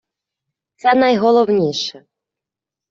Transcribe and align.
Це 0.75 0.93
найголовніше. 0.95 2.05